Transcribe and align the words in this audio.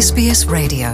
SBS 0.00 0.48
Radio. 0.52 0.88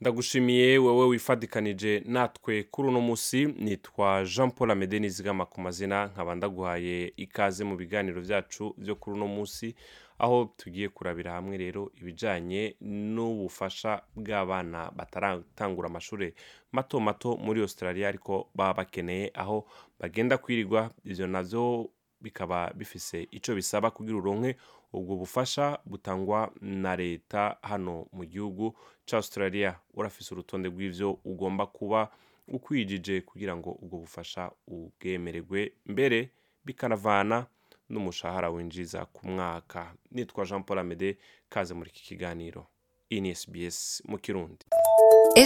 Ndagushimiye 0.00 0.78
wowe 0.78 1.06
wifadikanije 1.06 2.02
natwe 2.06 2.62
kuri 2.62 2.88
uno 2.88 3.00
munsi. 3.00 3.46
Nitwa 3.46 4.24
jean 4.24 4.50
paul 4.50 4.70
amede 4.70 4.98
nizigama 4.98 5.46
ku 5.46 5.60
mazina 5.60 6.06
nkaba 6.06 6.34
ndaguhaye 6.34 7.12
ikaze 7.16 7.64
mu 7.64 7.76
biganiro 7.76 8.20
byacu 8.20 8.74
byo 8.78 8.96
kuri 8.96 9.16
uno 9.16 9.26
munsi 9.26 9.74
aho 10.18 10.54
tugiye 10.56 10.88
kurabira 10.88 11.32
hamwe 11.32 11.56
rero 11.56 11.90
ibijyanye 12.00 12.76
n'ubufasha 12.80 14.02
bw'abana 14.16 14.90
bataratangura 14.96 15.88
amashuri 15.88 16.34
mato 16.72 17.00
mato 17.00 17.36
muri 17.36 17.60
australia 17.60 18.08
ariko 18.08 18.50
baba 18.54 18.74
bakeneye 18.74 19.30
aho 19.34 19.66
bagenda 20.00 20.38
kwirirwa. 20.38 20.90
Ibyo 21.04 21.26
na 21.26 21.42
byo 21.42 21.90
bikaba 22.22 22.70
bifise 22.74 23.28
icyo 23.30 23.54
bisaba 23.54 23.90
kugira 23.90 24.16
uronke 24.18 24.56
ubwo 24.92 25.16
bufasha 25.16 25.78
butangwa 25.84 26.52
na 26.60 26.96
leta 26.96 27.56
hano 27.62 28.06
mu 28.12 28.24
gihugu 28.24 28.74
cya 29.06 29.16
australia. 29.16 29.78
Urafise 29.94 30.34
urutonde 30.34 30.68
rw'ibyo 30.68 31.18
ugomba 31.24 31.66
kuba 31.66 32.08
ukwijije 32.48 33.20
kugira 33.20 33.56
ngo 33.56 33.70
ubwo 33.82 33.98
bufasha 33.98 34.50
ubwemererwe 34.68 35.72
mbere 35.86 36.30
bikanavana 36.64 37.46
n'umushahara 37.88 38.50
winjiza 38.50 39.04
ku 39.06 39.26
mwaka. 39.28 39.94
Nitwa 40.10 40.44
jean 40.46 40.62
paul 40.62 40.78
amede 40.78 41.16
kaze 41.48 41.74
muri 41.74 41.90
iki 41.90 42.02
kiganiro. 42.02 42.66
Iyi 43.10 43.20
ni 43.20 43.34
sbs 43.34 44.02
mu 44.08 44.18
kirundi. 44.18 44.64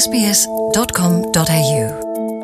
Sbs.com.au 0.01 2.36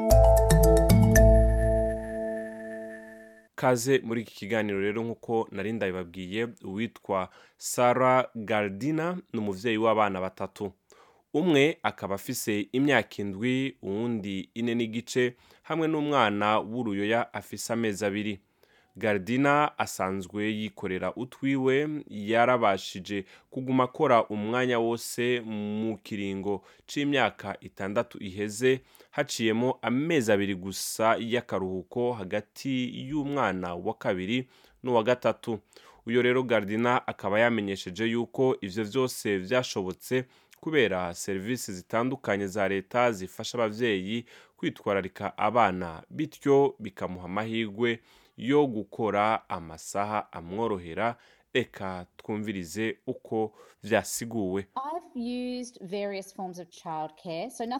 kaze 3.62 4.00
muri 4.04 4.20
iki 4.22 4.34
kiganiro 4.34 4.80
rero 4.80 5.02
nk'uko 5.02 5.48
nari 5.52 5.72
ndabibabwiye 5.72 6.48
uwitwa 6.64 7.28
sara 7.56 8.28
gardina 8.34 9.18
ni 9.32 9.38
umubyeyi 9.38 9.78
w'abana 9.78 10.20
batatu. 10.20 10.72
Umwe 11.34 11.78
akaba 11.82 12.14
afise 12.14 12.60
imyaka 12.72 13.16
indwi 13.22 13.76
uwundi 13.82 14.50
ine 14.54 14.74
n'igice 14.74 15.36
hamwe 15.62 15.86
n'umwana 15.88 16.58
w'uruyoya 16.58 17.34
afise 17.34 17.72
amezi 17.72 18.04
abiri. 18.04 18.40
Gardina 18.96 19.78
asanzwe 19.78 20.44
yikorera 20.52 21.14
utwiwe 21.14 21.88
yarabashije 22.10 23.24
kuguma 23.50 23.84
akora 23.84 24.24
umwanya 24.28 24.78
wose 24.78 25.40
mu 25.40 25.98
kiringo 26.02 26.64
c'imyaka 26.86 27.56
itandatu 27.60 28.18
iheze 28.20 28.80
haciyemo 29.16 29.78
amezi 29.82 30.32
abiri 30.32 30.54
gusa 30.54 31.16
y'akaruhuko 31.20 32.12
hagati 32.12 32.90
y'umwana 33.08 33.74
wa 33.74 33.94
kabiri 33.94 34.48
n'uwa 34.82 35.02
gatatu. 35.02 35.58
Uyu 36.06 36.22
rero 36.22 36.42
gardina 36.42 37.06
akaba 37.06 37.40
yamenyesheje 37.40 38.04
yuko 38.04 38.56
ivyo 38.60 38.84
vyose 38.84 39.38
vyashobotse 39.38 40.24
kubera 40.60 41.14
serivisi 41.14 41.72
zitandukanye 41.72 42.46
za 42.46 42.68
leta 42.68 43.12
zifasha 43.12 43.58
abavyeyi 43.58 44.24
kwitwararika 44.56 45.38
abana 45.38 46.02
bityo 46.10 46.74
bikamuha 46.78 47.24
amahirwe 47.24 48.00
yo 48.36 48.66
gukora 48.66 49.48
amasaha 49.48 50.32
amworohera 50.32 51.16
reka 51.62 52.06
twumvirize 52.16 52.96
uko 53.06 53.52
vyasiguwe. 53.82 54.66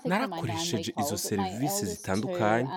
Narakoresheje 0.04 0.92
izo 1.00 1.16
serivisi 1.16 1.86
zitandukanye. 1.86 2.68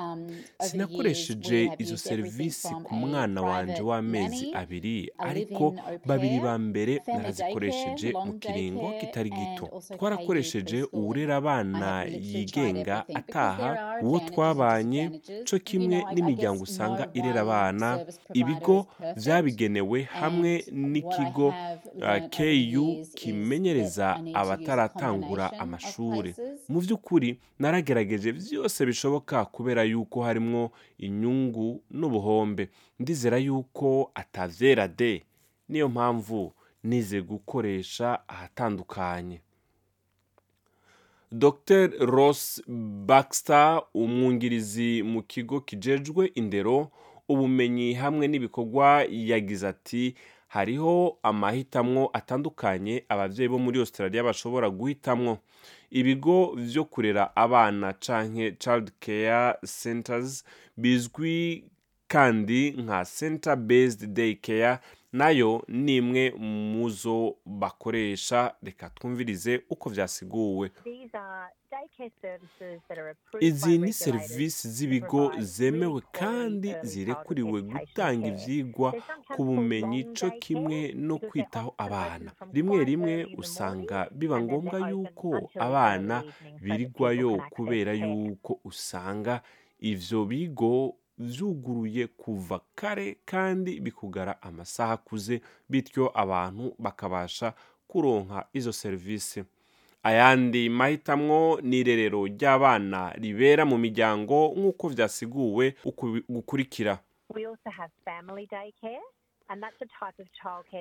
sinakoresheje 0.59 1.69
izo 1.77 1.97
serivisi 1.97 2.67
ku 2.83 2.95
mwana 2.95 3.41
wanje 3.41 3.81
w'amezi 3.81 4.53
abiri. 4.53 5.09
ariko 5.17 5.75
babiri 6.05 6.39
ba 6.39 6.57
mbere 6.57 7.01
narazikoresheje 7.07 8.13
mu 8.25 8.33
kiringo 8.39 8.93
kitari 8.99 9.29
gito. 9.29 9.65
twarakoresheje 9.97 10.83
uwurera 10.93 11.35
abana 11.35 12.03
yigenga 12.05 13.05
ataha 13.13 13.99
uwo 14.03 14.19
twabanye 14.19 15.21
co 15.49 15.59
kimwe 15.59 16.05
n'imiryango 16.13 16.63
usanga 16.63 17.09
irera 17.13 17.41
abana 17.41 18.05
ibigo 18.33 18.87
vyabigenewe 19.17 20.03
hamwe 20.03 20.51
n'ikigo 20.91 21.47
uh, 21.47 22.19
ku 22.33 23.05
kimenyereza 23.17 24.07
abataratangura 24.33 25.45
amashuri. 25.59 26.31
mu 26.69 26.79
by'ukuri 26.83 27.29
naragerageje 27.59 28.29
byose 28.31 28.79
bishoboka 28.85 29.45
kubera 29.45 29.83
yuko 29.83 30.23
harimwo 30.23 30.71
inyungu 30.97 31.81
n'ubuhombe. 31.91 32.69
Ndizera 32.99 33.37
yuko 33.37 34.11
atavyera 34.15 34.87
de. 34.87 35.23
Niyo 35.69 35.89
mpamvu 35.89 36.53
nize 36.83 37.21
gukoresha 37.21 38.19
ahatandukanye. 38.27 39.41
Dr 41.31 41.89
ross 41.99 42.61
baxter 43.07 43.81
umwungirizi 43.93 45.03
mu 45.03 45.21
kigo 45.23 45.61
kijejwe 45.61 46.31
indero 46.35 46.91
ubumenyi 47.29 47.93
hamwe 47.93 48.27
n'ibikorwa 48.27 49.05
yagize 49.09 49.67
ati 49.67 50.15
hariho 50.55 51.17
amahitamwo 51.23 52.09
atandukanye 52.13 53.03
ababyeyi 53.09 53.49
bo 53.51 53.59
muri 53.59 53.79
australia 53.79 54.23
bashobora 54.23 54.69
guhitamwo. 54.69 55.37
Ibigo 55.91 56.55
vyo 56.55 56.85
kurera 56.85 57.35
abana 57.35 57.93
canke 57.93 58.51
child 58.59 58.91
care 58.99 59.55
centers 59.83 60.43
bizwi 60.77 61.63
kandi 62.07 62.71
nka 62.71 63.05
center 63.05 63.55
based 63.55 64.05
day 64.07 64.35
care 64.35 64.79
na 65.13 65.29
yo 65.29 65.63
ni 65.67 65.95
imwe 65.97 66.31
muzo 66.31 67.35
bakoresha 67.45 68.55
reka 68.63 68.89
twumvirize 68.89 69.61
uko 69.69 69.89
vyasiguwe. 69.89 70.71
Izi 73.39 73.77
ni 73.77 73.93
serivisi 73.93 74.69
z'ibigo 74.69 75.31
zemewe 75.39 76.01
kandi 76.11 76.75
zirekuriwe 76.83 77.61
gutanga 77.61 78.27
ivyigwa 78.27 78.93
ku 79.35 79.43
bumenyi 79.43 80.03
co 80.13 80.29
kimwe 80.31 80.91
no 80.95 81.17
kwitaho 81.17 81.73
abana. 81.77 82.31
rimwe 82.53 82.83
rimwe 82.83 83.25
usanga 83.37 84.07
biba 84.11 84.41
ngombwa 84.41 84.89
yuko 84.89 85.49
abana 85.55 86.23
birirwayo 86.61 87.41
kubera 87.49 87.93
yuko 87.93 88.59
usanga 88.63 89.41
ivyo 89.79 90.25
bigo 90.25 90.95
vyuguruye 91.17 92.07
kuva 92.07 92.61
kare 92.75 93.17
kandi 93.25 93.79
bikugara 93.79 94.41
amasaha 94.41 94.93
akuze 94.93 95.41
bityo 95.69 96.11
abantu 96.19 96.75
bakabasha 96.79 97.53
kuronka 97.87 98.47
izo 98.53 98.73
serivisi. 98.73 99.43
Ayandi 100.03 100.69
mahitamwo 100.69 101.59
ni 101.61 101.79
irerero 101.79 102.25
ry'abana 102.27 103.13
ribera 103.17 103.65
mu 103.65 103.77
miryango 103.77 104.53
nk'uko 104.57 104.87
vyasiguwe 104.89 105.75
gukurikira. 106.29 106.99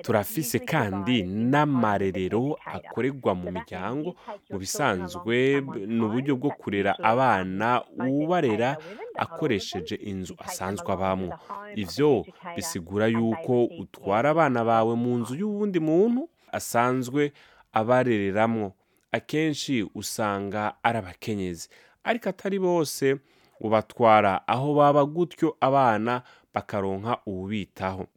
Turafise 0.03 0.59
kandi 0.59 1.23
n'amarerero 1.23 2.57
akorerwa 2.65 3.35
mu 3.35 3.51
miryango 3.51 4.15
mu 4.49 4.57
bisanzwe 4.59 5.61
ni 5.87 6.01
uburyo 6.05 6.33
bwo 6.35 6.49
kurera 6.51 6.97
abana 6.99 7.83
ubarera 7.99 8.77
akoresheje 9.17 9.95
inzu 9.95 10.33
asanzwe 10.39 10.89
abamwo 10.93 11.33
ivyo 11.75 12.25
bisigura 12.55 13.07
yuko 13.07 13.65
utwara 13.65 14.29
abana 14.33 14.63
bawe 14.65 14.95
mu 14.95 15.17
nzu 15.17 15.35
y'uwundi 15.35 15.79
muntu 15.79 16.29
asanzwe 16.51 17.31
abarereramwo 17.73 18.73
akenshi 19.11 19.85
usanga 19.95 20.73
ari 20.83 20.97
abakenyezi 20.97 21.69
ariko 22.03 22.29
atari 22.29 22.59
bose 22.59 23.15
ubatwara 23.59 24.47
aho 24.47 24.73
baba 24.73 25.05
gutyo 25.05 25.57
abana 25.61 26.21
bakaronka 26.53 27.19
uwubitaho. 27.25 28.07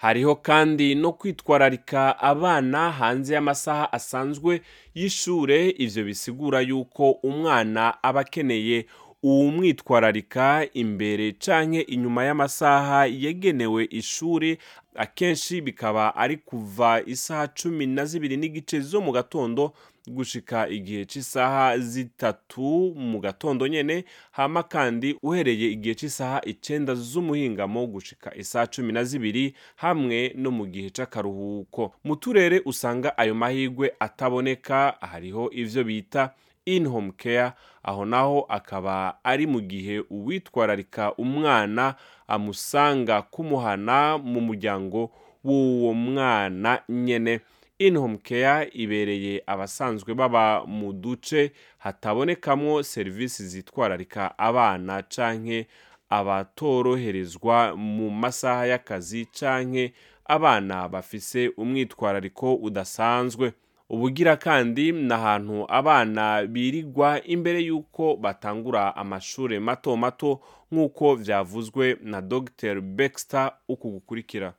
Hariho 0.00 0.34
kandi 0.36 0.94
no 0.94 1.12
kwitwararika 1.12 2.18
abana 2.20 2.90
hanze 2.90 3.34
y'amasaha 3.34 3.92
asanzwe 3.92 4.60
y'ishure. 4.94 5.70
Ivyo 5.78 6.04
bisigura 6.04 6.60
yuko 6.60 7.10
umwana 7.10 8.02
aba 8.02 8.20
akeneye 8.20 8.86
uwumwitwararika 9.22 10.66
imbere 10.72 11.32
canke 11.32 11.80
inyuma 11.80 12.24
y'amasaha 12.24 13.06
yagenewe 13.06 13.84
ishuri 13.90 14.58
akenshi 14.94 15.60
bikaba 15.60 16.16
ari 16.16 16.36
kuva 16.36 17.02
isaha 17.06 17.48
cumi 17.48 17.86
na 17.86 18.04
zibiri 18.04 18.36
n'igice 18.36 18.80
zo 18.80 19.00
mu 19.00 19.12
gatondo 19.12 19.72
gushika 20.08 20.68
igihe 20.68 21.04
cy'isaha 21.04 21.78
zitatu 21.78 22.94
mu 22.96 23.20
gatondo 23.20 23.66
nyene 23.68 24.04
hama 24.30 24.62
kandi 24.62 25.16
uhereye 25.22 25.70
igihe 25.70 25.94
cy'isaha 25.94 26.40
icenda 26.44 26.94
z'umuhingamo 26.94 27.86
gushika 27.86 28.34
isaha 28.36 28.66
cumi 28.66 28.92
na 28.92 29.04
zibiri 29.04 29.54
hamwe 29.76 30.32
no 30.36 30.50
mu 30.50 30.66
gihe 30.66 30.90
c'akaruhuko. 30.90 31.92
Mu 32.04 32.16
turere 32.16 32.62
usanga 32.64 33.18
ayo 33.18 33.34
mahirwe 33.34 33.92
ataboneka 34.00 34.96
hariho 35.00 35.50
ivyo 35.52 35.84
bita 35.84 36.34
in 36.64 36.86
home 36.88 37.12
care 37.16 37.52
aho 37.82 38.04
naho 38.04 38.46
akaba 38.48 39.18
ari 39.24 39.46
mu 39.46 39.60
gihe 39.60 40.00
uwitwararika 40.10 41.14
umwana 41.16 41.94
amusanga 42.28 43.22
kumuhana 43.22 44.18
mu 44.18 44.40
muryango 44.40 45.10
w'uwo 45.44 45.94
mwana 45.94 46.82
nyene. 46.88 47.40
In 47.80 47.96
home 47.96 48.18
care 48.18 48.68
ibereye 48.72 49.42
abasanzwe 49.46 50.14
baba 50.14 50.64
mu 50.66 50.92
duce 50.92 51.52
hatabonekamwo 51.78 52.82
serivisi 52.82 53.48
zitwararika 53.48 54.38
abana 54.38 55.02
canke 55.02 55.66
abatoroherezwa 56.10 57.76
mu 57.76 58.10
masaha 58.10 58.66
y'akazi 58.66 59.26
canke 59.26 59.92
abana 60.24 60.88
bafise 60.88 61.48
umwitwarariko 61.56 62.54
udasanzwe. 62.54 63.52
Ubugira 63.88 64.36
kandi 64.36 64.92
ni 64.92 65.12
ahantu 65.14 65.64
abana 65.68 66.46
birigwa 66.46 67.22
imbere 67.24 67.60
y'uko 67.60 68.16
batangura 68.16 68.96
amashuri 68.96 69.60
mato 69.60 69.96
mato 69.96 70.40
nk'uko 70.72 71.14
vyavuzwe 71.14 71.96
na 72.02 72.20
dr. 72.22 72.80
Baxter 72.80 73.52
uku 73.68 73.90
gukurikira. 73.90 74.54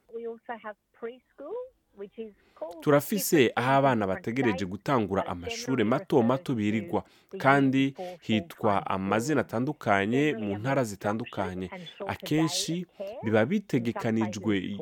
Turafise 2.81 3.52
aho 3.56 3.72
abana 3.72 4.08
bategereje 4.08 4.66
gutangura 4.66 5.25
amashuri 5.28 5.84
mato 5.84 6.24
mato 6.24 6.54
birigwa 6.56 7.04
kandi 7.38 7.96
hitwa 8.22 8.88
amazina 8.88 9.42
atandukanye 9.42 10.36
mu 10.40 10.58
ntara 10.58 10.84
zitandukanye. 10.84 11.69
Akenshi 12.08 12.86
biba 13.24 13.46
bitegekanijwe 13.46 14.78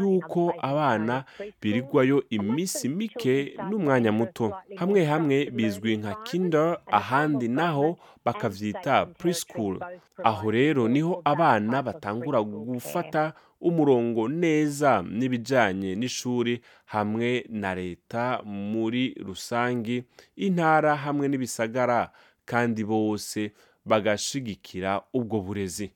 yuko 0.00 0.54
abana 0.62 1.24
birigwayo 1.62 2.24
iminsi 2.30 2.88
mike 2.88 3.56
n'umwanya 3.68 4.12
muto. 4.12 4.52
Hamwe 4.76 5.04
hamwe 5.04 5.50
bizwi 5.50 5.96
nka 5.96 6.14
kinder 6.14 6.78
ahandi 6.86 7.48
naho 7.48 7.98
bakavyita 8.24 9.06
preschool. 9.06 9.78
Aho 10.24 10.50
rero 10.50 10.88
ni 10.88 11.00
ho 11.00 11.20
abana 11.24 11.82
batangura 11.82 12.42
gufata 12.42 13.32
umurongo 13.68 14.28
neza 14.28 14.90
n'ibijyanye 15.18 15.90
n'ishuri 16.00 16.54
hamwe 16.94 17.46
na 17.48 17.70
leta 17.74 18.42
muri 18.44 19.14
rusange 19.26 20.04
intara 20.36 20.92
hamwe 21.04 21.28
n'ibisagara 21.28 22.00
kandi 22.44 22.82
bose 22.84 23.52
bagashigikira 23.88 25.02
ubwo 25.18 25.40
burezi. 25.46 25.90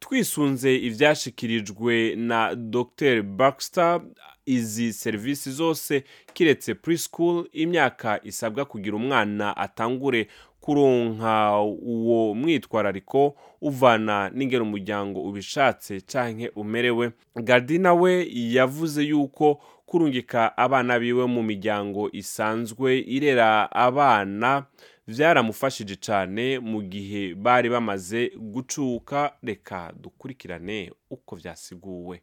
Twisunze 0.00 0.76
ibyashikirijwe 0.76 2.14
na 2.16 2.54
dr. 2.54 3.22
Baxter 3.22 4.00
izi 4.46 4.92
serivisi 4.92 5.50
zose 5.52 6.04
kiretse 6.34 6.74
preschool 6.74 7.48
imyaka 7.52 8.20
isabwa 8.24 8.64
kugira 8.64 8.96
umwana 8.96 9.56
atangure 9.56 10.28
kuronka 10.60 11.60
uwo 11.82 12.34
mwitwarariko 12.34 13.34
uvana 13.60 14.30
n'ingero 14.34 14.64
umuryango 14.64 15.22
ubishatse 15.22 16.00
canke 16.00 16.48
umerewe. 16.56 17.12
Gardina 17.36 17.94
we 17.94 18.28
yavuze 18.32 19.02
yuko 19.02 19.60
kurungika 19.86 20.56
abana 20.56 20.98
biwe 20.98 21.26
mu 21.26 21.42
miryango 21.42 22.10
isanzwe 22.12 22.98
irera 22.98 23.72
abana 23.72 24.66
vyaramufashije 25.06 25.96
cane 25.96 26.58
mu 26.58 26.82
gihe 26.82 27.34
bari 27.34 27.68
bamaze 27.70 28.30
gucuka. 28.38 29.32
Reka 29.42 29.92
dukurikirane 30.00 30.92
uko 31.10 31.36
vyasiguwe. 31.36 32.22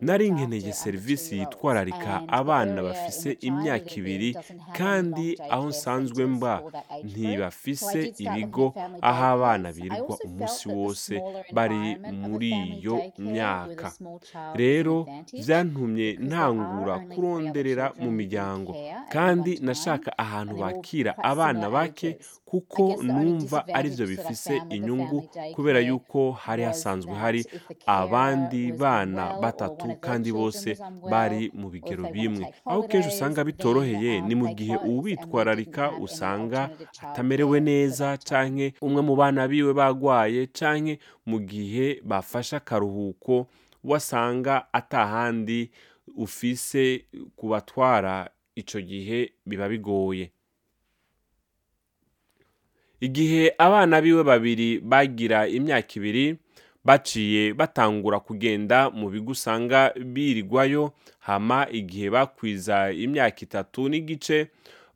Nari 0.00 0.30
nkeneye 0.30 0.72
serivisi 0.72 1.38
yitwararika 1.38 2.22
abana 2.28 2.82
bafise 2.82 3.32
imyaka 3.40 3.90
ibiri 3.96 4.36
kandi 4.78 5.26
aho 5.50 5.66
nsanzwe 5.68 6.26
mba 6.26 6.62
ntibafise 7.04 8.00
ibigo 8.18 8.74
aho 9.02 9.24
abana 9.24 9.72
birirwa 9.72 10.16
umunsi 10.24 10.68
wose 10.68 11.12
bari 11.52 11.96
muri 12.12 12.50
iyo 12.50 12.96
myaka. 13.18 13.92
rero 14.54 15.06
vyantumye 15.32 16.08
ntangura 16.28 16.94
kuronderera 16.98 17.92
mu 18.00 18.10
miryango. 18.10 18.72
kandi 19.14 19.58
nashaka 19.66 20.10
ahantu 20.18 20.54
bakira 20.62 21.12
abana 21.32 21.70
bake 21.70 22.18
kuko 22.50 22.96
numva 23.02 23.66
arivyo 23.74 24.06
bifise 24.06 24.62
inyungu 24.70 25.28
kubera 25.54 25.80
yuko 25.80 26.32
hari 26.32 26.62
hasanzwe 26.62 27.14
hari 27.14 27.46
abandi 27.86 28.72
bana 28.72 29.38
batatu 29.42 29.96
kandi 30.00 30.32
bose 30.32 30.78
bari 31.10 31.50
mu 31.54 31.68
bigero 31.70 32.06
bimwe. 32.12 32.54
aho 32.64 32.82
kenshi 32.82 33.08
usanga 33.08 33.44
bitoroheye 33.44 34.20
ni 34.20 34.34
mu 34.34 34.54
gihe 34.54 34.76
uwitwararika 34.76 35.92
usanga 35.98 36.70
atamerewe 37.02 37.60
neza 37.60 38.16
canke 38.16 38.74
umwe 38.80 39.02
mu 39.02 39.16
bana 39.16 39.48
biwe 39.48 39.72
bagwaye 39.74 40.46
canke 40.46 40.98
mu 41.26 41.38
gihe 41.40 42.00
bafashe 42.04 42.56
akaruhuko 42.56 43.46
wasanga 43.84 44.72
atahandi 44.72 45.70
ufise 46.16 47.04
kubatwara 47.36 48.30
ico 48.54 48.80
gihe 48.80 49.32
biba 49.46 49.68
bigoye. 49.68 50.30
Igihe 53.00 53.54
abana 53.58 54.00
biwe 54.02 54.22
babiri 54.24 54.80
bagira 54.80 55.48
imyaka 55.48 55.92
ibiri 55.96 56.36
baciye 56.84 57.54
batangura 57.54 58.20
kugenda 58.20 58.90
mu 58.90 59.10
bigo 59.10 59.30
usanga 59.32 59.92
birigwayo 60.14 60.92
hama 61.20 61.66
igihe 61.70 62.10
bakwiza 62.10 62.92
imyaka 62.92 63.40
itatu 63.42 63.88
n'igice 63.88 64.48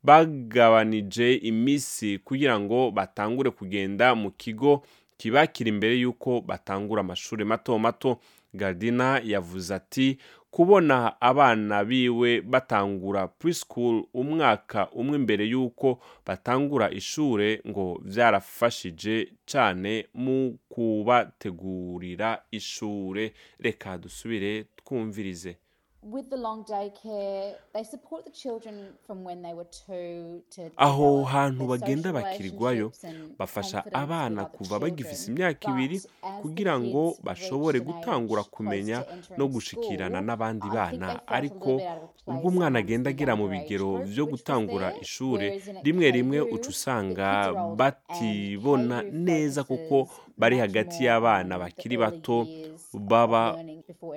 bagabanije 0.03 1.33
iminsi 1.35 2.17
kugira 2.17 2.59
ngo 2.59 2.91
batangure 2.91 3.49
kugenda 3.51 4.15
mu 4.15 4.31
kigo 4.31 4.83
kibakira 5.17 5.69
imbere 5.69 5.95
y'uko 6.01 6.41
batangura 6.41 7.01
amashuri 7.01 7.45
mato 7.45 7.79
mato. 7.79 8.19
Gardina 8.53 9.21
yavuze 9.23 9.75
ati 9.75 10.17
kubona 10.51 11.21
abana 11.21 11.85
biwe 11.85 12.41
batangura 12.41 13.27
preschool 13.27 14.03
umwaka 14.13 14.89
umwe 14.91 15.15
imbere 15.17 15.45
y'uko 15.47 15.99
batangura 16.25 16.91
ishure 16.91 17.61
ngo 17.67 18.01
vyarafashije 18.05 19.15
cane 19.51 20.05
mu 20.13 20.57
kubategurira 20.69 22.43
ishure. 22.51 23.33
Reka 23.59 23.97
dusubire 23.97 24.65
twumvirize. 24.75 25.57
Aho 30.77 31.23
hantu 31.23 31.67
bagenda 31.67 32.09
bakirirwayo 32.13 32.91
bafasha 33.39 33.83
abana 33.93 34.45
kuva 34.45 34.79
bagifise 34.79 35.29
imyaka 35.31 35.69
ibiri 35.71 36.01
kugira 36.41 36.79
ngo 36.79 37.15
bashobore 37.23 37.79
gutangura 37.79 38.43
kumenya 38.43 39.05
no 39.37 39.45
gushikirana 39.47 40.21
n'abandi 40.21 40.67
bana. 40.73 41.21
ariko 41.27 41.77
ubwo 42.27 42.47
umwana 42.49 42.79
agenda 42.79 43.09
agera 43.13 43.35
mu 43.35 43.45
bigero 43.47 44.01
vyo 44.01 44.25
gutangura 44.25 44.87
ishure 45.01 45.61
rimwe 45.85 46.11
rimwe 46.11 46.39
uca 46.41 46.69
usanga 46.73 47.53
batibona 47.77 49.03
neza 49.03 49.63
kuko 49.63 50.09
bari 50.37 50.57
hagati 50.57 51.05
y'abana 51.05 51.59
bakiri 51.61 51.97
bato 51.97 52.47
baba 52.93 53.55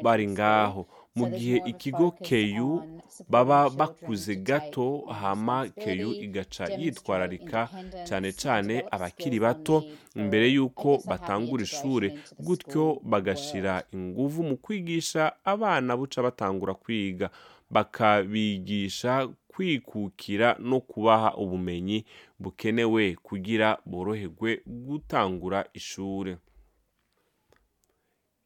bari 0.02 0.26
ngaho. 0.32 0.86
Mu 1.14 1.26
gihe 1.30 1.62
ikigo 1.66 2.10
keyu 2.10 2.82
baba 3.28 3.70
bakuze 3.70 4.36
gato 4.36 5.00
hama 5.20 5.68
keyu 5.68 6.12
igaca 6.12 6.64
yitwararika 6.78 7.68
cyane 8.08 8.32
cyane 8.32 8.74
abakiri 8.90 9.38
bato 9.40 9.84
mbere 10.16 10.48
y'uko 10.56 10.98
batangura 11.06 11.62
ishure 11.62 12.18
gutyo 12.38 12.98
bagashira 13.02 13.82
inguvu 13.92 14.42
mu 14.42 14.56
kwigisha 14.56 15.32
abana 15.44 15.96
buca 15.96 16.22
batangura 16.22 16.74
kwiga. 16.74 17.30
Bakabigisha 17.70 19.28
kwikukira 19.48 20.56
no 20.60 20.80
kubaha 20.80 21.34
ubumenyi 21.36 22.04
bukenewe 22.38 23.14
kugira 23.22 23.78
boroherwe 23.86 24.60
gutangura 24.66 25.64
ishure. 25.74 26.36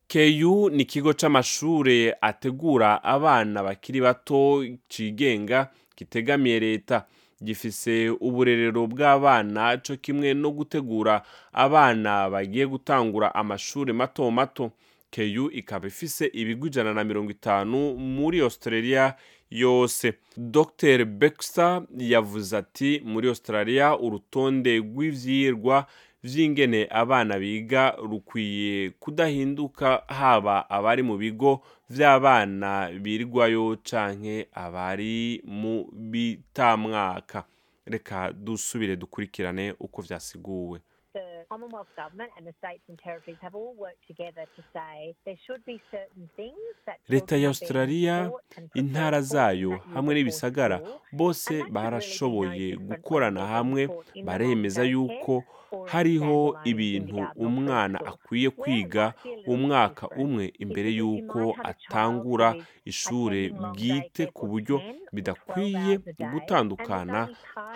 Keyu 0.08 0.70
ni 0.70 0.82
ikigo 0.82 1.12
c'amashure 1.12 2.14
ategura 2.20 3.04
abana 3.04 3.62
bakiri 3.62 4.00
bato 4.00 4.64
cigenga 4.88 5.70
kitegamiye 5.94 6.60
leta. 6.60 7.04
Gifise 7.44 8.10
uburerero 8.10 8.86
bw'abana 8.86 9.76
co 9.78 9.96
kimwe 9.96 10.34
no 10.34 10.50
gutegura 10.50 11.22
abana 11.52 12.30
bagiye 12.30 12.66
gutangura 12.66 13.34
amashure 13.34 13.92
mato 13.92 14.30
mato. 14.30 14.72
Keyu 15.10 15.50
ikaba 15.50 15.86
ifise 15.86 16.26
ibigo 16.32 16.66
ijana 16.66 16.94
na 16.94 17.04
mirongo 17.04 17.30
itanu 17.30 17.94
muri 17.96 18.40
australia 18.40 19.14
yose. 19.50 20.14
Dr 20.36 21.04
baxter 21.04 21.82
yavuze 21.98 22.56
ati 22.56 23.02
muri 23.04 23.28
australia 23.28 23.98
urutonde 23.98 24.78
rw'ivyirwa 24.78 25.86
vy'ingene 26.22 26.86
abana 26.90 27.38
biga 27.38 27.90
rukwiye 28.10 28.90
kudahinduka 28.90 30.02
haba 30.06 30.70
abari 30.70 31.02
mu 31.02 31.16
bigo 31.16 31.62
vy'abana 31.90 32.90
birirwayo 33.02 33.76
canke 33.82 34.48
abari 34.52 35.42
mu 35.46 35.86
bitamwaka. 35.92 37.44
Reka 37.86 38.32
dusubire 38.32 38.96
dukurikirane 38.96 39.74
uko 39.80 40.02
vyasiguwe. 40.02 40.80
The 41.18 41.28
Commonwealth 41.52 41.90
Government 41.96 42.30
and 42.36 42.44
the 42.46 42.54
states 42.62 42.84
and 42.88 42.98
territories 43.06 43.38
have 43.46 43.54
all 43.60 43.74
worked 43.84 44.04
together 44.06 44.44
to 44.56 44.62
say 44.74 45.14
there 45.26 45.38
should 45.46 45.62
be 45.66 45.76
certain 45.90 46.26
things 46.36 46.62
that 46.86 46.96
leta 47.08 47.36
ya 47.36 47.48
australia 47.50 48.30
intara 48.74 49.20
zayo 49.20 49.70
hamwe 49.94 50.14
n'ibisagara 50.14 50.80
bose 51.12 51.64
barashoboye 51.70 52.76
gukorana 52.76 53.46
hamwe 53.46 53.82
baremeza 54.24 54.82
yuko 54.84 55.44
hariho 55.86 56.58
ibintu 56.64 57.26
umwana 57.36 57.98
akwiye 58.10 58.50
kwiga 58.50 59.14
umwaka 59.46 60.08
umwe 60.08 60.52
imbere 60.58 60.90
y'uko 60.98 61.56
atangura 61.70 62.48
who 62.50 62.58
is 62.84 62.94
ishure 62.94 63.40
attending 63.44 63.62
long 63.62 63.72
bwite 63.76 64.26
ku 64.36 64.46
buryo 64.46 64.76
10 64.76 64.80
or 64.80 64.94
12 64.94 65.08
bidakwiye 65.12 65.92
gutandukana 66.32 67.28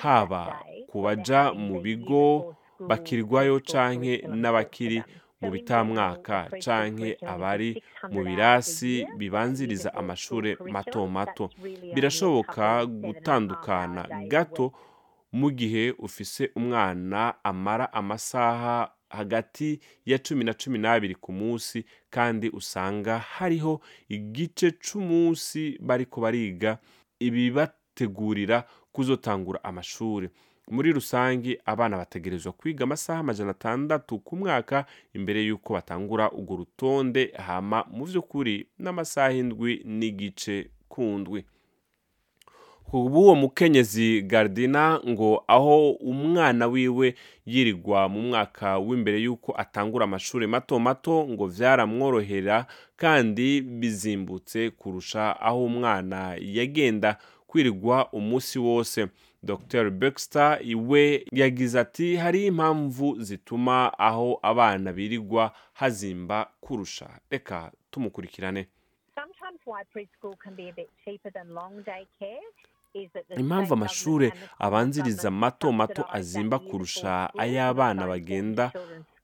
haba 0.03 0.43
ku 0.91 1.03
baja 1.03 1.53
mu 1.53 1.81
bigo 1.81 2.55
preschool 2.89 3.61
canke 3.61 4.25
n'abakiri 4.29 5.03
mu 5.41 5.51
bitamwaka 5.51 6.49
canke 6.65 7.17
abari 7.27 7.83
600 8.03 8.13
mu 8.15 8.21
birasi 8.25 9.07
bibanziriza 9.19 9.95
amashure 9.95 10.57
mato 10.71 11.07
mato. 11.07 11.51
Birashoboka 11.95 12.87
gutandukana 12.87 14.03
gato 14.29 14.73
mu 15.33 15.51
gihe 15.51 15.95
ufise 15.99 16.51
umwana 16.57 17.35
amara 17.45 17.93
amasaha 17.93 18.93
hagati 19.11 19.81
ya 20.07 20.19
cumi 20.19 20.45
na 20.45 20.55
cumi 20.55 20.79
n'abiri 20.79 21.15
ku 21.15 21.33
munsi 21.33 21.85
kandi 22.11 22.49
usanga 22.49 23.19
hariho 23.19 23.81
igice 24.09 24.71
c'umunsi 24.81 25.77
bariko 25.81 26.21
bariga 26.21 26.79
ibibategurira 27.21 28.65
kuzotangura 28.93 29.65
amashuri 29.65 30.29
muri 30.71 30.93
rusange 30.93 31.59
abana 31.65 31.97
bategerezwa 31.97 32.53
kwiga 32.53 32.85
amasaha 32.85 33.21
amajana 33.21 33.51
atandatu 33.51 34.19
ku 34.19 34.37
mwaka 34.37 34.85
imbere 35.15 35.43
y'uko 35.45 35.73
batangura 35.75 36.31
urwo 36.33 36.57
rutonde 36.57 37.33
hama 37.47 37.85
mu 37.91 38.05
vy'ukuri 38.05 38.67
n'amasaha 38.79 39.33
indwi 39.33 39.83
n'igice 39.85 40.71
kundwi. 40.89 41.45
Uwo 42.93 43.35
mukenyezi 43.35 44.23
gardina 44.23 45.01
ngo 45.09 45.45
aho 45.47 45.91
umwana 45.91 46.67
wiwe 46.67 47.15
yirirwa 47.47 48.09
mu 48.09 48.23
mwaka 48.23 48.79
w'imbere 48.79 49.19
y'uko 49.21 49.55
atangura 49.57 50.05
amashuri 50.05 50.47
mato 50.47 50.79
mato 50.79 51.27
ngo 51.29 51.47
vyaramworohera 51.47 52.67
kandi 52.97 53.61
bizimbutse 53.61 54.71
kurusha 54.71 55.41
aho 55.41 55.65
umwana 55.65 56.37
yagenda 56.41 57.17
kwirirwa 57.47 58.13
umunsi 58.13 58.59
wose. 58.59 59.07
Dr 59.43 59.91
baxter 59.91 60.59
iwe 60.63 61.25
yagize 61.33 61.81
ati 61.81 62.17
hari 62.17 62.47
impamvu 62.47 63.17
zituma 63.21 63.99
aho 63.99 64.39
abana 64.43 64.93
birirwa 64.93 65.53
hazimba 65.73 66.51
kurusha 66.61 67.09
reka 67.31 67.73
tumukurikirane 67.91 68.69
impamvu 73.37 73.77
the 73.77 74.33
abanziriza 74.59 75.31
mato 75.31 75.73
mato 75.73 76.05
azimba 76.13 76.59
kurusha 76.59 77.31
ay'abana 77.39 78.07
bagenda. 78.07 78.73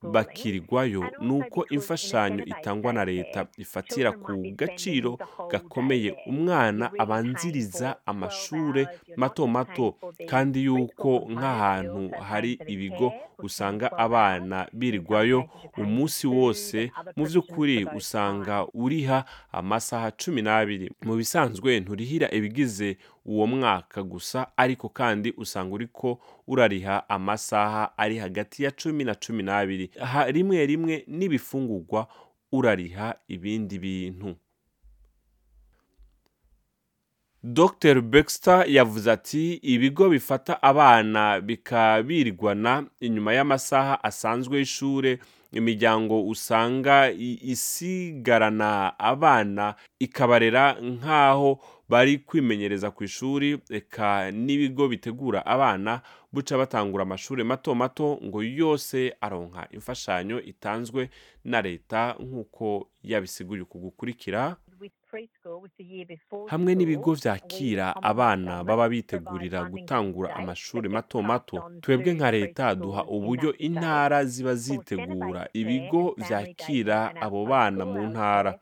Bakirirwayo 0.02 1.00
in 1.20 1.42
a 1.42 1.64
imfashanyo 1.70 2.44
itangwa 2.44 2.92
na 2.92 3.04
leta 3.04 3.46
ifatira 3.58 4.12
ku 4.12 4.32
gaciro 4.56 5.18
gakomeye. 5.50 6.16
umwana 6.26 6.90
abanziriza 6.98 7.78
paying 7.78 7.94
for 7.94 8.02
12 8.04 8.10
amashure 8.10 8.82
hours, 8.84 8.98
you're 9.06 9.16
mato 9.20 9.46
mato 9.46 9.94
kandi 10.26 10.64
yuko 10.64 11.26
nk'ahantu 11.30 12.10
hari 12.20 12.52
ibigo 12.66 13.10
care 13.10 13.20
for 13.36 13.44
10, 13.44 13.44
usanga 13.46 13.86
12 13.86 13.90
hours. 13.92 14.04
abana 14.04 14.68
birirwayo 14.72 15.44
umunsi 15.76 16.26
wose 16.26 16.90
mu 17.16 17.24
those 17.26 17.38
usanga 17.96 18.66
uriha 18.74 19.24
amasaha 19.52 20.10
cumi 20.10 20.42
n'abiri. 20.42 20.90
Mu 21.04 21.16
bisanzwe 21.16 21.80
nturihira 21.80 22.30
ibigize 22.30 22.96
uwo 23.28 23.46
mwaka 23.46 24.02
gusa 24.02 24.38
ariko 24.56 24.88
kandi 24.88 25.28
usanga 25.36 25.74
uriko 25.74 26.18
urariha 26.46 27.08
amasaha 27.08 27.92
ari 27.98 28.16
hagati 28.18 28.62
ya 28.64 28.70
cumi 28.70 29.04
na 29.04 29.14
cumi 29.14 29.42
n'abiri. 29.42 29.90
Rimwe 30.32 30.66
rimwe 30.66 31.04
n'ibifungurwa 31.08 32.08
urariha 32.52 33.08
ibindi 33.28 33.78
bintu. 33.78 34.36
Dr 37.44 38.00
baxter 38.00 38.64
yavuze 38.68 39.10
ati 39.12 39.54
ibigo 39.54 40.08
bifata 40.08 40.62
abana 40.62 41.40
bikabirirwana 41.40 42.86
inyuma 43.00 43.32
y'amasaha 43.32 44.04
asanzwe 44.04 44.58
y'ishure 44.58 45.18
imiryango 45.52 46.26
usanga 46.28 47.10
isigarana 47.88 48.98
abana 48.98 49.74
ikabarera 49.98 50.72
nk'aho 50.80 51.58
bari 51.88 52.18
kwimenyereza 52.18 52.90
ku 52.90 53.04
ishuri 53.04 53.58
eka 53.70 54.30
n'ibigo 54.30 54.88
bitegura 54.88 55.46
abana 55.46 56.00
buca 56.32 56.58
batangura 56.58 57.02
amashuri 57.02 57.44
mato 57.44 57.74
mato 57.74 58.18
ngo 58.24 58.42
yose 58.42 59.14
aronka 59.20 59.68
imfashanyo 59.70 60.42
itanzwe 60.42 61.10
na 61.44 61.62
leta 61.62 62.14
nk'uko 62.20 62.88
yabisiguye 63.02 63.62
uku 63.62 63.78
gukurikira. 63.78 64.56
Hamwe 66.50 66.74
n'ibigo 66.74 67.12
Commonwealth 67.16 67.96
abana 68.02 68.64
baba 68.64 68.88
bitegurira 68.88 69.64
gutangura 69.64 70.28
amashuri 70.36 70.88
mato 70.88 71.22
mato. 71.22 71.56
twebwe 71.82 72.12
nka 72.14 72.30
leta 72.30 72.74
duha 72.74 73.02
uburyo 73.16 73.50
intara 73.56 74.24
ziba 74.24 74.54
zitegura 74.54 75.48
ibigo 75.52 76.14
and 76.30 76.90
abo 77.20 77.46
bana 77.46 77.84
mu 77.86 78.02
ntara 78.12 78.58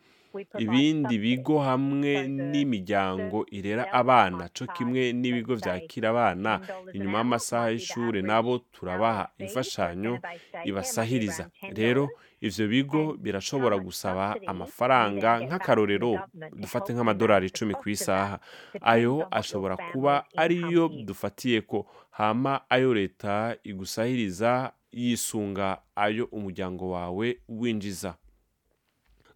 ibindi 0.58 1.18
bigo 1.18 1.58
hamwe 1.60 2.28
n'imiryango 2.28 3.46
irera 3.50 3.92
abana. 3.92 4.48
co 4.54 4.66
kimwe 4.66 5.12
n'ibigo 5.12 5.54
vyakira 5.54 6.10
abana. 6.10 6.58
$10 6.58 6.70
an 6.88 6.94
inyuma 6.96 7.18
y'amasaha 7.18 7.70
y'ishure 7.70 8.22
nabo 8.22 8.58
turabaha 8.72 9.28
imfashanyo 9.38 10.18
ibasahiriza. 10.64 11.50
rero 11.74 12.04
$10. 12.04 12.08
ivyo 12.40 12.68
bigo 12.68 13.02
birashobora 13.16 13.78
gusaba 13.78 14.36
amafaranga 14.46 15.40
nk'akarorero 15.40 16.20
dufate 16.52 16.92
nk'amadolari 16.92 17.46
icumi 17.46 17.74
ku 17.74 17.88
isaha. 17.90 18.38
ayo 18.80 19.26
ashobora 19.30 19.76
kuba 19.92 20.24
ariyo 20.36 20.84
income 20.84 21.00
is. 21.00 21.06
dufatiyeko 21.06 21.86
hama 22.10 22.60
ayo 22.70 22.94
leta 22.94 23.56
igusahiriza 23.64 24.72
yisunga 24.92 25.78
ayo 25.96 26.24
umuryango 26.32 26.90
wawe 26.90 27.26
winjiza. 27.48 28.14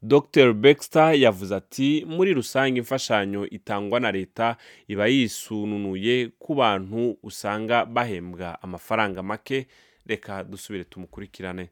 Dr. 0.02 0.52
Baxter 0.52 1.14
yavuze 1.14 1.54
ati 1.56 2.04
muri 2.08 2.34
rusange 2.34 2.78
imfashanyo 2.78 3.46
itangwa 3.50 4.00
na 4.00 4.10
leta 4.12 4.56
iba 4.88 5.06
yisununuye 5.06 6.28
ku 6.38 6.54
bantu 6.54 7.16
usanga 7.22 7.84
bahembwa 7.84 8.62
amafaranga 8.62 9.22
make. 9.22 9.66
Reka 10.06 10.44
dusubire 10.44 10.84
tumukurikirane. 10.84 11.68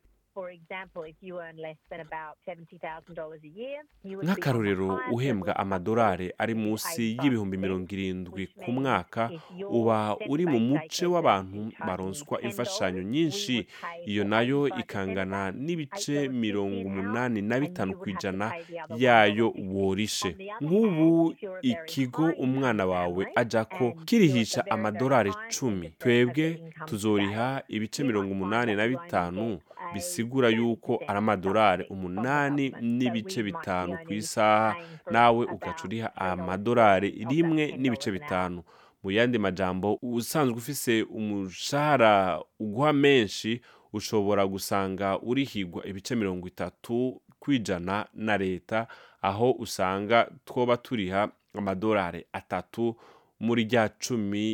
Nk'akarorero 4.22 5.00
uhembwa 5.12 5.56
amadolari 5.56 6.32
ari 6.38 6.54
munsi 6.54 7.16
y'ibihumbi 7.22 7.56
85%, 7.56 7.60
mirongo 7.60 7.88
irindwi 7.94 8.46
ku 8.46 8.70
mwaka 8.72 9.30
uba 9.70 10.16
uri 10.28 10.46
mu 10.46 10.60
muce 10.60 11.06
w'abantu 11.06 11.72
baronswa 11.86 12.38
$10, 12.38 12.44
imfashanyo 12.44 13.02
nyinshi. 13.02 13.66
iyo 14.06 14.24
na 14.24 14.40
yo 14.40 14.68
85% 14.68 14.72
of 14.72 14.80
ikangana 14.80 15.40
n'ibice 15.52 16.28
$8.50 16.28 16.32
mirongo 16.32 16.80
umunani 16.88 17.42
na 17.42 17.60
bitanu 17.60 17.92
ku 17.96 18.08
ijana 18.10 18.52
yayo 18.96 19.48
$1.50. 19.48 19.72
worishe. 19.74 20.36
Nk'ubu 20.60 21.34
ikigo 21.62 22.26
umwana 22.38 22.86
wawe 22.86 23.24
you're 23.24 23.32
at 23.40 23.54
kirihisha 24.04 24.64
amadolari 24.70 25.30
high 25.30 25.42
end 25.44 25.52
cumi. 25.58 25.76
of 25.76 25.80
the, 25.82 25.86
of 25.88 25.92
the 25.98 26.04
twebwe 26.04 26.72
tuzoriha 26.86 27.62
ibice 27.68 28.04
mirongo 28.04 28.32
umunani 28.32 28.74
na 28.74 28.88
bitanu. 28.88 29.58
Bisigura 29.94 30.48
yuko 30.48 30.94
30% 30.94 31.04
ari 31.08 31.18
amadolari 31.18 31.84
umunani 31.90 32.74
n'ibice 32.80 33.42
bitanu 33.42 33.98
ku 34.06 34.12
isaha. 34.12 34.76
nawe 35.10 35.44
ugaca 35.46 35.82
uriha 35.84 36.08
$3.50 36.16 36.32
amadolari 36.32 37.10
rimwe 37.30 37.66
$10 37.66 37.78
n'ibice 37.78 38.10
bitanu. 38.12 38.62
mu 39.02 39.10
yandi 39.10 39.38
majambo 39.38 39.98
usanzwe 40.02 40.56
ufise 40.58 41.02
umushahara 41.02 42.40
uguha 42.60 42.92
menshi 42.92 43.60
ushobora 43.92 44.46
gusanga 44.46 45.18
urihigwa 45.20 45.86
ibice 45.86 46.16
mirongo 46.16 46.48
itatu 46.48 47.22
kwijana 47.38 48.06
na 48.14 48.36
leta 48.36 48.86
aho 49.22 49.50
usanga 49.52 50.30
twoba 50.44 50.76
turiha 50.76 51.28
amadolari 51.54 52.24
atatu 52.32 52.96
muri 53.40 53.64
rya 53.64 53.88
cumi 53.88 54.44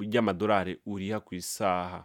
ry'amadolari 0.00 0.78
uriha 0.86 1.20
ku 1.20 1.34
isaha. 1.34 2.04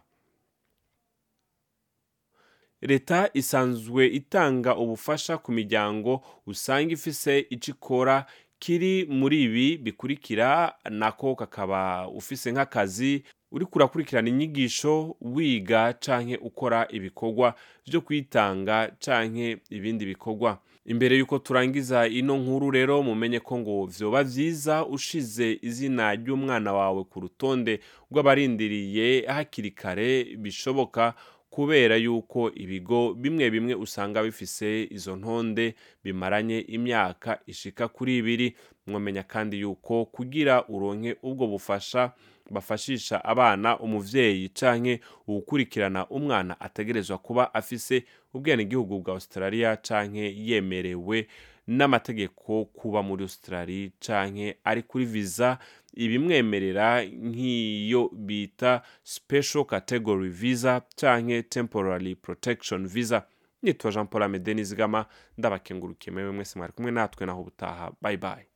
Leta 2.82 3.30
isanzwe 3.34 4.06
itanga 4.06 4.76
ubufasha 4.76 5.38
ku 5.38 5.52
miryango 5.52 6.22
usanga 6.46 6.92
ifise 6.92 7.46
icyo 7.50 7.74
ikora 7.74 8.26
kiri 8.58 9.06
muri 9.08 9.42
ibi 9.42 9.76
bikurikira 9.78 10.74
nako 10.90 11.34
kakaba 11.34 12.08
ufise 12.08 12.52
nk'akazi 12.52 13.22
uri 13.52 13.66
kurakurikirana 13.66 14.28
inyigisho 14.28 15.16
wiga 15.20 15.92
canke 15.92 16.36
ukora 16.36 16.86
ibikorwa 16.90 17.54
byo 17.86 18.00
kwitanga 18.00 18.92
canke 19.04 19.58
ibindi 19.70 20.06
bikorwa. 20.06 20.58
Imbere 20.84 21.16
y'uko 21.18 21.38
turangiza 21.38 22.06
ino 22.08 22.36
nkuru 22.36 22.70
rero 22.70 23.02
mumenye 23.02 23.40
ko 23.40 23.58
ngo 23.58 23.86
vyoba 23.86 24.24
vyiza 24.24 24.86
ushize 24.86 25.58
izina 25.62 26.14
ry'umwana 26.14 26.72
wawe 26.72 27.04
ku 27.04 27.20
rutonde 27.20 27.80
rw'abarindiriye 28.10 29.26
hakiri 29.26 29.70
kare 29.70 30.24
bishoboka 30.38 31.14
kubera 31.50 31.96
yuko 31.96 32.50
ibigo 32.54 33.14
bimwe 33.14 33.50
bimwe 33.50 33.74
usanga 33.74 34.22
bifise 34.22 34.82
izo 34.90 35.16
ntonde 35.16 35.74
bimaranye 36.04 36.58
imyaka 36.60 37.38
ishika 37.46 37.88
kuri 37.88 38.18
ibiri. 38.18 38.56
Mwamenya 38.86 39.22
kandi 39.22 39.60
yuko 39.60 40.04
kugira 40.04 40.64
uronke 40.68 41.16
ubwo 41.22 41.46
bufasha 41.46 42.12
bafashisha 42.50 43.24
abana 43.24 43.78
umuvyeyi 43.78 44.48
canke 44.48 45.00
uwukurikirana 45.26 46.06
umwana 46.08 46.60
ategerezwa 46.60 47.18
kuba 47.18 47.54
afise 47.54 48.04
ubwenegihugu 48.34 48.98
bwa 48.98 49.14
australia 49.14 49.76
canke 49.76 50.34
yemerewe 50.36 51.26
n'amategeko 51.66 52.64
kuba 52.64 53.02
muri 53.02 53.22
australia 53.22 53.90
canke 54.06 54.56
ari 54.64 54.82
kuri 54.82 55.04
visa 55.04 55.58
ibimwemerera 55.94 57.04
nk'iyo 57.04 58.10
bita 58.12 58.82
special 59.04 59.64
category 59.64 60.28
visa 60.28 60.80
canke 60.96 61.42
temporary 61.42 62.14
protection 62.16 62.88
visa. 62.88 63.22
Nitwa 63.62 63.90
jean 63.92 64.06
paul 64.06 64.22
amede 64.22 64.54
nizigama 64.54 65.06
ndabakengurukiye 65.38 66.12
mwewe 66.14 66.30
mwese 66.32 66.58
mwari 66.58 66.72
kumwe 66.72 66.90
natwe 66.90 67.26
naho 67.26 67.40
ubutaha. 67.40 67.92
Bye 68.02 68.16
bye. 68.16 68.46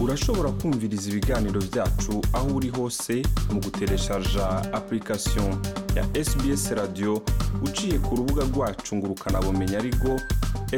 Urashobora 0.00 0.50
kumviriza 0.50 1.10
ibiganiro 1.10 1.60
byacu 1.72 2.22
aho 2.32 2.56
uri 2.56 2.68
hose 2.68 3.22
mu 3.52 3.60
gutereshaja 3.60 4.48
application 4.72 5.56
ya 5.96 6.24
sbs 6.24 6.70
radio. 6.70 7.22
Uciye 7.64 7.98
ku 7.98 8.16
rubuga 8.16 8.44
rwacu 8.44 8.96
ngo 8.96 9.06
ukanabumenya 9.06 9.78
ariko 9.78 10.20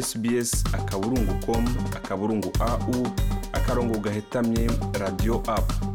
sbs 0.03 0.65
akaburungu 0.75 1.35
com 1.47 1.65
akaburungu 1.97 2.53
au 2.61 3.07
akarongo 3.53 3.99
gahetamye 3.99 4.71
radio 4.99 5.43
app. 5.47 5.90